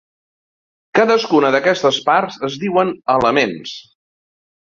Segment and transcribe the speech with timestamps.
[0.99, 3.77] Cadascuna d'aquestes parts es diuen elements.